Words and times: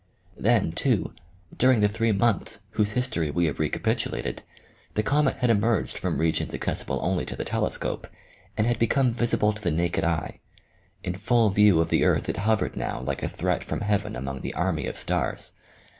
Then, 0.39 0.71
too, 0.71 1.13
during 1.55 1.81
the 1.81 1.87
three 1.87 2.11
months 2.11 2.61
whose 2.71 2.93
history 2.93 3.29
we 3.29 3.45
have 3.45 3.59
recapitulated, 3.59 4.41
the 4.95 5.03
comet 5.03 5.35
had 5.37 5.51
emerged 5.51 5.95
from 5.99 6.17
regions 6.17 6.55
accessible 6.55 6.97
only 7.03 7.23
to 7.23 7.35
the 7.35 7.45
telescope 7.45 8.07
and 8.57 8.65
had 8.65 8.79
become 8.79 9.11
visible 9.11 9.53
to 9.53 9.61
the 9.61 9.69
naked 9.69 10.03
eye. 10.03 10.39
In 11.03 11.13
full 11.13 11.51
view 11.51 11.79
of 11.79 11.89
the 11.91 12.03
earth 12.03 12.27
it 12.29 12.37
hovered 12.37 12.75
now 12.75 12.99
like 12.99 13.21
a 13.21 13.29
threat 13.29 13.63
from 13.63 13.81
heaven 13.81 14.15
among 14.15 14.41
the 14.41 14.55
army 14.55 14.87
of 14.87 14.97
stars. 14.97 15.53